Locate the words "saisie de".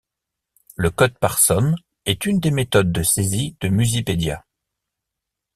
3.03-3.67